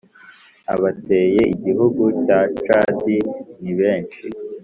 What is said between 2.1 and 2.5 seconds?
cya